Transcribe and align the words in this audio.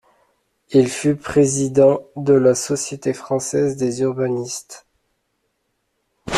Il 0.71 0.89
fut 0.89 1.15
président 1.15 1.99
de 2.15 2.33
la 2.33 2.55
Société 2.55 3.13
française 3.13 3.77
des 3.77 4.01
urbanistes. 4.01 4.87